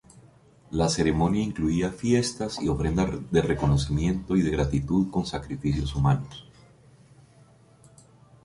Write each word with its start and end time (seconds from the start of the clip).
La 0.71 0.89
ceremonia 0.89 1.43
incluía 1.43 1.91
fiestas 1.91 2.59
y 2.59 2.67
ofrendas 2.67 3.11
de 3.31 3.41
reconocimiento 3.43 4.35
y 4.35 4.41
de 4.41 4.49
gratitud 4.49 5.11
con 5.11 5.27
sacrificios 5.27 5.93
humanos. 5.95 6.47